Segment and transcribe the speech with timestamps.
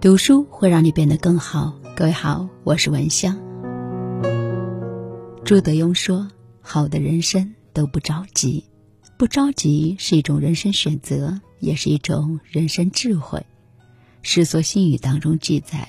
[0.00, 1.78] 读书会让你变得更好。
[1.94, 3.38] 各位好，我是文香。
[5.44, 6.26] 朱德庸说
[6.62, 8.64] ：“好的人生都不着急，
[9.18, 13.38] 不着急是一种人生选择，也是一种人生智慧。”
[14.22, 15.86] 《世说新语》当中记载，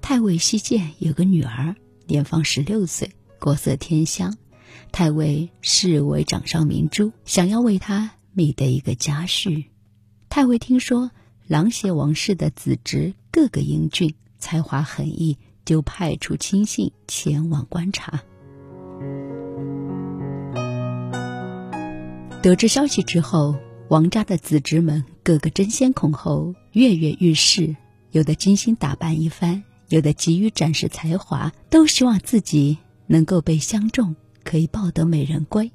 [0.00, 1.76] 太尉西涧有个女儿，
[2.08, 3.08] 年方十六岁，
[3.38, 4.36] 国色天香。
[4.90, 9.66] 太尉视为掌上明珠，想要为她觅得一个家婿。
[10.28, 11.12] 太尉听说
[11.48, 18.20] 琅邪王氏的子侄个个英俊，才华横溢，就派出亲信前往观察。
[22.42, 23.54] 得知消息之后，
[23.88, 27.76] 王家的子侄们个个争先恐后，跃跃欲试，
[28.10, 34.16] 有的精心打扮一番，有的急于展示才华，都希望自己能够被相中。
[34.42, 35.72] 可以抱得美人归，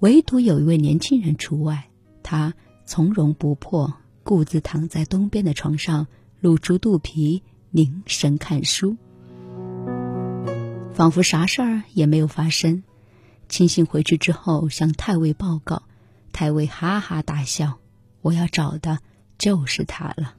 [0.00, 1.90] 唯独有一位年轻人除外。
[2.22, 2.54] 他
[2.86, 3.92] 从容不迫，
[4.24, 6.06] 故自躺在东边的床上，
[6.40, 8.96] 露出肚皮，凝神看书，
[10.94, 12.82] 仿佛啥事儿也没有发生。
[13.48, 15.82] 亲信回去之后向太尉报告，
[16.32, 17.78] 太尉哈哈大笑
[18.22, 18.98] ：“我要找的
[19.38, 20.34] 就是他了。”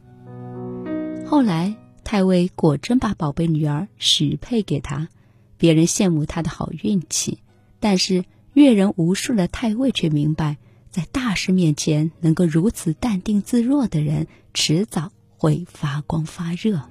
[1.28, 5.09] 后来，太尉果真把宝贝女儿许配给他，
[5.58, 7.39] 别人羡慕他的好运气。
[7.80, 10.58] 但是阅人无数的太尉却明白，
[10.94, 16.88] 在大事面前能够如此淡定自若的人，迟早会发光发热。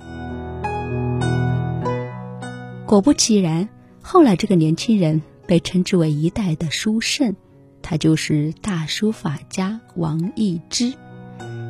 [2.84, 3.68] 果不其然，
[4.00, 7.36] 后来这个年轻人被称之为一代的书圣，
[7.80, 10.94] 他就是大书法家王羲之。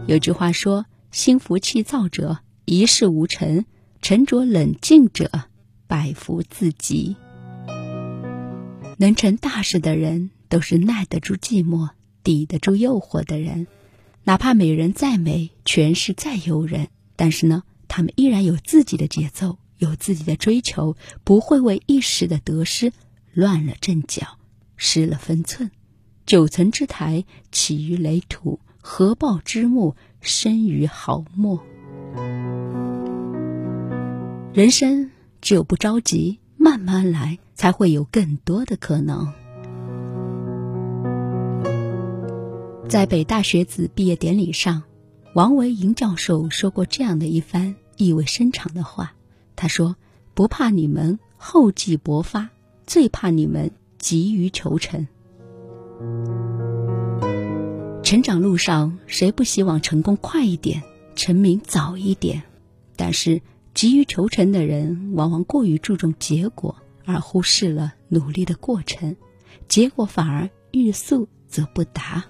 [0.06, 3.66] 有句话说：“心浮气躁者一事无成，
[4.00, 5.30] 沉着冷静者
[5.86, 7.14] 百福自集。”
[8.97, 11.91] 能成大事的人，都是耐得住寂寞、
[12.23, 13.67] 抵得住诱惑的人。
[14.25, 22.93] 哪怕美人再美，权势再诱人，但是呢，他们依然有自己的节奏，有自己的追求，不会为一时的得失
[23.33, 24.38] 乱了阵脚，
[24.77, 25.71] 失了分寸。
[26.25, 31.62] 九层之台，起于垒土；合抱之木，生于毫末。
[34.53, 35.10] 人生
[35.41, 37.39] 只有不着急，慢慢来。
[37.54, 39.33] 才会有更多的可能。
[42.92, 44.82] 在北大学子毕业典礼上，
[45.34, 49.14] 王维迎教授说过这样的一番意味深长的话。
[49.56, 49.97] 他说
[50.36, 52.50] ：“不怕你们厚积薄发，
[52.86, 55.08] 最怕你们急于求成。
[58.03, 60.82] 成长路上，谁不希望成功快一点，
[61.16, 62.42] 成名早一点？
[62.94, 63.41] 但是
[63.72, 66.76] 急于求成的人，往往过于注重结果。”
[67.06, 69.16] 而忽视了努力的过程，
[69.66, 72.26] 结果反而欲速则不达。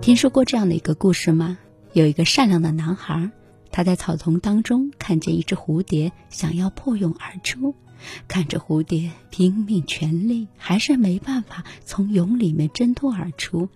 [0.00, 1.58] 听说过这样的一个故事吗？
[1.92, 3.30] 有一个善良的男孩，
[3.70, 7.74] 他在草丛当中看见一只蝴蝶，想要破蛹而出，
[8.26, 13.68] 看着蝴蝶拼命全力，还是没办法从蛹里面挣脱而出。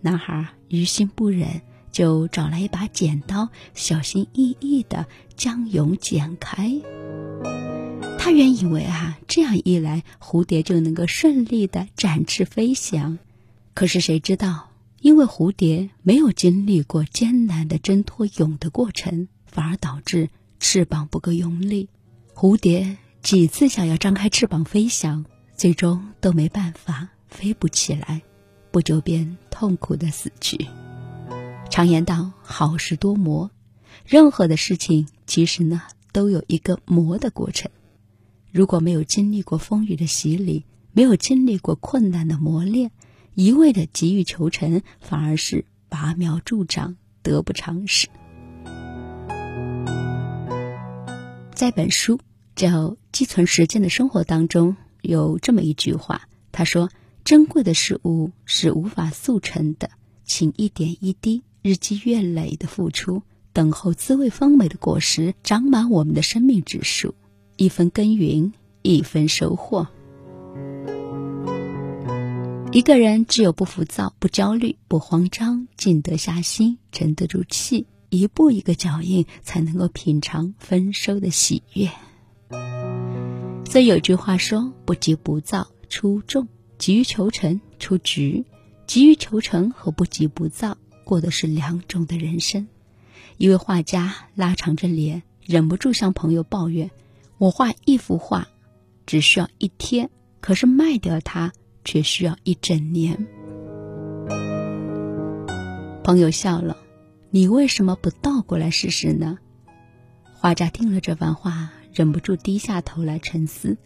[0.00, 6.70] 男孩于心不忍，就找来一把剪刀，小心翼翼地将蛹剪开。
[8.16, 13.18] 他原以为啊，这样一来，蝴蝶就能够顺利的展翅飞翔。
[13.74, 14.70] 可是谁知道，
[15.04, 21.90] 因为蝴蝶没有经历过艰难的挣脱蛹的过程，反而导致翅膀不够用力。
[22.34, 28.22] 蝴蝶几次想要张开翅膀飞翔，最终都没办法飞不起来，
[28.70, 30.66] 不久便痛苦的死去。
[31.68, 33.50] 常言道，好事多磨，
[34.06, 35.82] 任何的事情其实呢，
[36.12, 37.70] 都有一个磨的过程。
[38.50, 42.90] 如果没有经历过风雨的洗礼，没有经历过困难的磨练，
[43.34, 48.08] 一味的急于求成，反而是拔苗助长，得不偿失。
[51.52, 52.18] 在本书
[52.54, 56.90] 叫《寄存时间的生活》当中，有这么一句话，他说
[57.24, 59.90] ：“珍贵的事物是无法速成的，
[60.24, 63.22] 请一点一滴、日积月累的付出，
[63.52, 67.14] 等候滋味丰美的果实长满我们的生命指数。”
[67.56, 68.52] 一分耕耘，
[68.82, 69.86] 一分收获。
[72.74, 81.88] 一个人只有不浮躁、不焦虑、不慌张，静得下心，沉得住气，一步一个脚印，才能够品尝丰收的喜悦。
[83.70, 88.44] 所以有句话说：“不急不躁出众，急于求成出局。”
[88.88, 92.66] 急于求成和不急不躁，过的是两种的人生。
[93.36, 96.90] 一位画家拉长着脸，忍不住向朋友抱怨。
[97.38, 98.48] 我画一幅画，
[99.06, 100.10] 只需要一天，
[100.40, 101.52] 可是卖掉它
[101.84, 103.26] 却需要一整年。
[106.02, 106.76] 朋友笑了，
[107.30, 109.38] 你为什么不倒过来试试呢？”
[110.34, 113.76] 画家听了这番话，忍不住低下头来沉思。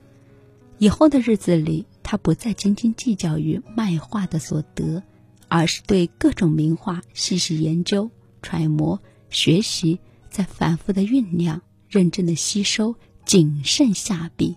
[0.78, 5.02] 以后的日子里，他不再斤斤计较于卖画的所得，
[5.48, 8.10] 而是对各种名画细细研究、
[8.42, 9.00] 揣摩、
[9.30, 10.00] 学习，
[10.30, 14.56] 在反复的酝酿、认真的吸收、谨慎下笔，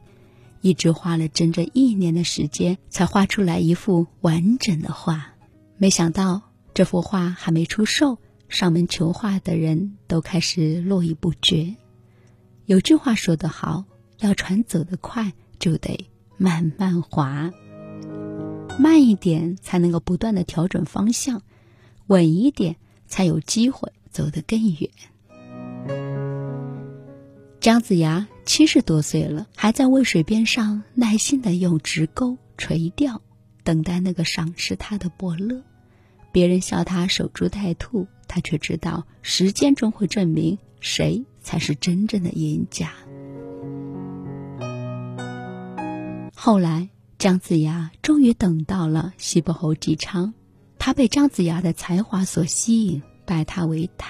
[0.62, 5.34] 一直花了整整一年的时间，才画出来一幅完整的画。
[5.78, 6.42] 没想到，
[6.74, 8.18] 这幅画还没出售，
[8.48, 11.76] 上门求画的人都开始络绎不绝。
[12.66, 13.86] 有句话说得好
[14.22, 17.52] ：“要船走得快，就得。”慢慢划，
[18.80, 21.44] 慢一点才能够不断的调整方向，
[22.08, 24.90] 稳一点才有机会走得更远。
[27.60, 33.22] 姜子牙七十多岁了，还在渭水边上耐心的用直钩垂钓，
[33.64, 35.62] 等待那个赏识他的伯乐。
[36.32, 42.92] 别人笑他守株待兔，他却知道时间终会证明谁才是真正的赢家。
[46.34, 50.34] 后来，姜子牙终于等到了西伯侯姬昌，
[50.80, 54.10] 他被姜子牙的才华所吸引，拜他为太，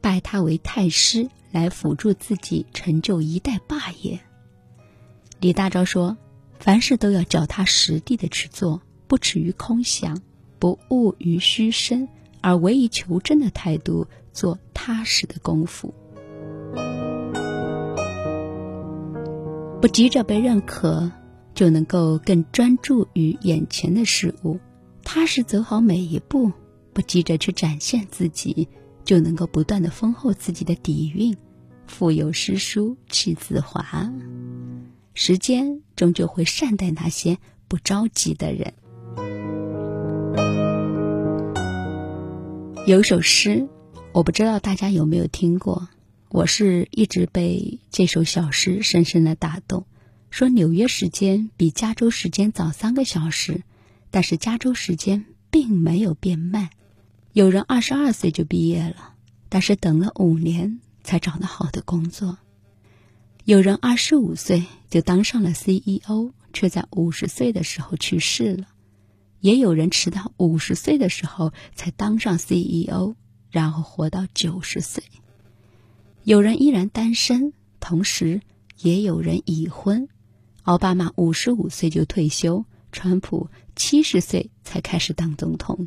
[0.00, 4.20] 拜他为太师，来辅助自己成就一代霸业。
[5.40, 6.18] 李大钊说
[6.60, 10.20] ：“凡事都要脚踏实地的去做，不耻于空想，
[10.58, 12.08] 不误于虚声，
[12.42, 15.94] 而唯以求真的态度做踏实的功夫。”
[19.80, 21.10] 不急着被认可，
[21.54, 24.58] 就能够更专注于眼前的事物，
[25.02, 26.52] 踏实走好每一步。
[26.92, 28.68] 不急着去展现自己，
[29.04, 31.36] 就能够不断的丰厚自己的底蕴。
[31.86, 34.12] 腹有诗书气自华，
[35.14, 37.38] 时间终究会善待那些
[37.68, 38.74] 不着急的人。
[42.86, 43.68] 有首诗，
[44.12, 45.88] 我不知道大家有没有听过。
[46.28, 49.86] 我是一直被这首小诗深深的打动。
[50.30, 53.62] 说纽约时间比加州时间早三个小时，
[54.10, 56.68] 但是加州时间并没有变慢。
[57.32, 59.14] 有人二十二岁就毕业了，
[59.48, 62.36] 但是等了五年才找到好的工作。
[63.44, 68.66] 有人二十五岁就当上了 CEO，却在五十岁的时候去世了。
[69.38, 73.14] 也有人迟到五十岁的时候才当上 CEO，
[73.52, 75.04] 然后活到九十岁。
[76.24, 78.40] 有人依然单身，同时
[78.80, 80.08] 也有人已婚。
[80.64, 85.86] 奥巴马五十五岁就退休，川普七十岁才开始当总统。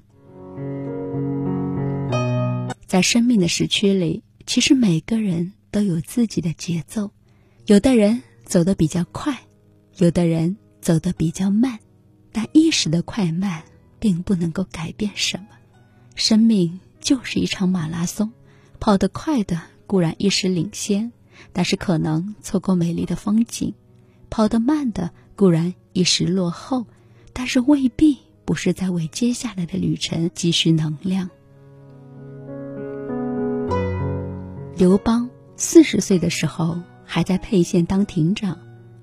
[2.88, 7.11] 在生命的时区里，其实每个人都有自己的节奏，
[7.67, 9.41] 有的人走得比较快，
[9.97, 11.77] 有的人走得比较慢，
[12.31, 13.61] 但一时的快慢
[13.99, 15.49] 并不能够改变什么。
[16.15, 18.31] 生命就是一场马拉松，
[18.79, 19.61] 跑得快的。
[19.85, 21.11] 固然一时领先，
[21.53, 23.75] 但是可能错过美丽的风景；
[24.31, 26.87] 跑得慢的固然一时落后，
[27.33, 31.29] 但是未必不是在为接下来的旅程积蓄能量。
[34.79, 38.57] 刘邦四十岁的时候还在沛县当亭长，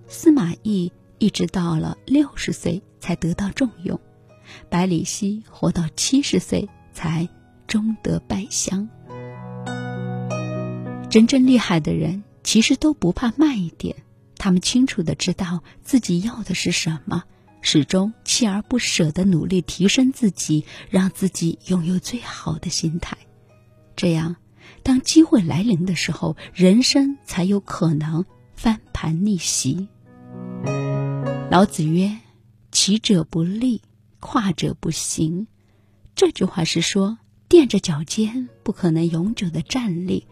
[0.08, 4.00] 司马懿一直到了六十岁才得到重用，
[4.70, 7.28] 百里奚活到七十岁才
[7.66, 8.88] 终得拜相。
[11.10, 13.96] 真正厉害的人，其实都不怕慢一点。
[14.38, 17.24] 他们清楚的知道自己要的是什么，
[17.60, 23.18] 始终锲而不舍的努力提升自己，让自己拥有最好的心态。
[23.94, 24.36] 这样，
[24.82, 29.88] 当机会来临的时候，人生才有可能翻盘逆袭。
[31.50, 32.18] 老子曰
[32.72, 33.82] ：“起者不立，
[34.20, 35.46] 跨者不行。”
[36.14, 37.18] 这句话是说，
[37.48, 40.26] 垫着脚尖不可能永久的站立。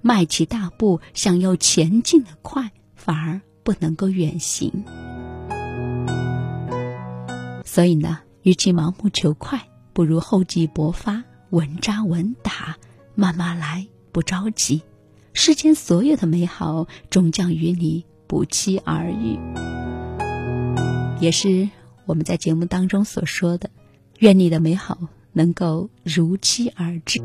[0.00, 4.84] 迈起大步想要前进的快，反而不能够远行。
[7.64, 12.76] 所以呢，与其盲目求快，不如厚积薄发，稳扎稳打，
[13.20, 14.82] 慢慢来，不着急。
[15.32, 19.36] 世间所有的美好，终将与你不期而遇。
[21.20, 21.68] 也是
[22.06, 23.70] 我们在节目当中所说的，
[24.20, 27.20] 愿你的美好能够如期而至。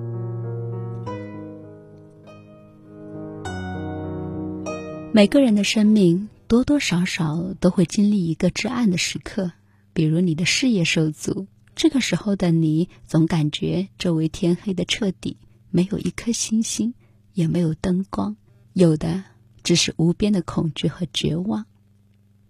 [5.13, 9.51] 每个人的生命多多少少都会经历一个至暗的时刻，
[9.93, 11.45] 比如你的事业受阻，
[11.75, 15.37] 这个时候的你总感觉周围天黑的彻底，
[15.73, 16.93] 没有一颗星星，
[17.33, 18.35] 也没有灯光，
[18.73, 19.23] 有的
[19.63, 21.65] 只是无边的恐惧和绝望。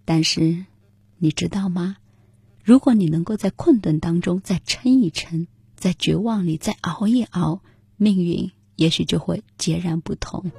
[0.04, 0.66] 但是，
[1.20, 1.96] 你知道吗？
[2.66, 7.62] 如果你能够在困顿当中再撑一撑，在绝望里再熬一熬，
[7.96, 10.52] 命运也许就会截然不同。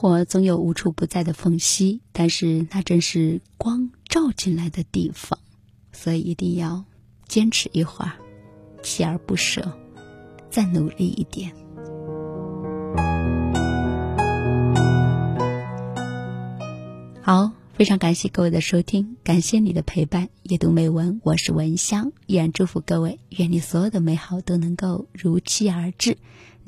[0.00, 5.38] 活总有无处不在的缝隙，但是那正是光照进来的地方，
[5.92, 6.86] 所以一定要
[7.28, 8.12] 坚持一会儿，
[8.82, 9.74] 锲而不舍，
[10.48, 11.52] 再努力一点。
[17.20, 20.30] 好，非常感谢各位的收听，感谢你的陪伴。
[20.44, 26.16] 阅读美文，我是文香，依然祝福各位，愿你所有的美好都能够如期而至。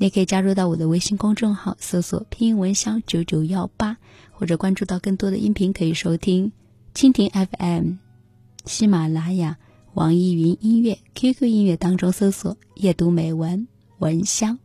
[0.03, 3.95] 也可以加入到我的微信公众号，搜索“拼音文香九九幺八”，
[4.33, 6.51] 或者关注到更多的音频，可以收听
[6.93, 7.93] 蜻蜓 FM、
[8.65, 9.57] 喜马拉雅、
[9.93, 14.59] 网易云音乐、QQ 音乐当中搜索“夜读美文文香”。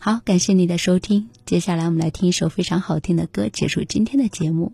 [0.00, 4.72] 好，感谢你的收听，接下来我们来听一首非常好听的歌，结束今天的节目。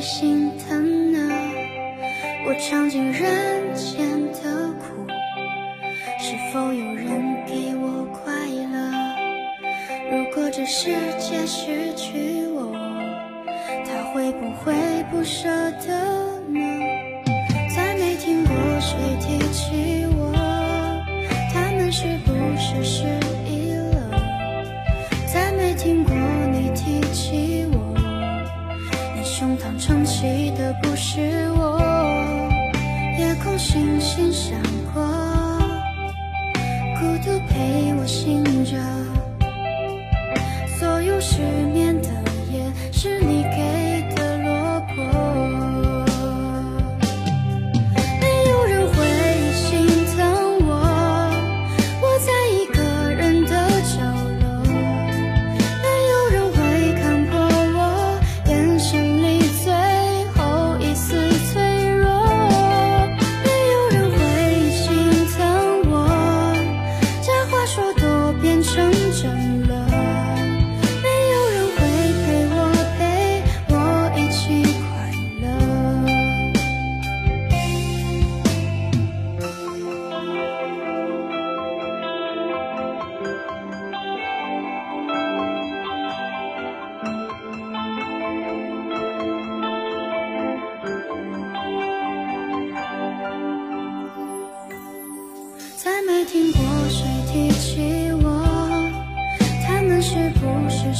[0.00, 1.18] 心疼呢
[2.46, 5.06] 我尝尽人间的苦
[6.18, 8.32] 是否有人给我快
[8.72, 8.76] 乐？
[10.10, 12.72] 如果这世界失去我
[13.84, 14.72] 他会不会
[15.10, 15.48] 不舍
[15.86, 15.88] 得
[16.48, 16.58] 呢？
[17.76, 20.32] 再没听过谁提起我
[21.52, 23.04] 他们是不是失
[23.46, 24.10] 忆了？
[25.32, 26.14] 再没听过
[30.74, 31.20] 不是
[31.52, 31.80] 我
[33.18, 34.60] 夜空星星闪
[34.92, 35.02] 过
[37.00, 39.09] 孤独陪我醒着。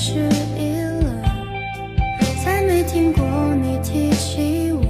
[0.02, 0.14] 失
[0.57, 1.12] 忆了
[2.42, 3.23] 再没听过
[3.57, 4.80] 你提起我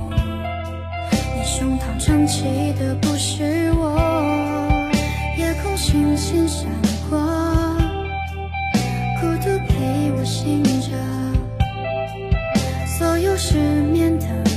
[1.37, 2.45] 你胸膛撑起
[2.79, 4.71] 的不是我
[5.37, 6.71] 夜空星星闪
[7.11, 7.19] 过
[9.21, 10.97] 孤独陪我醒着
[12.87, 14.50] 所有失眠的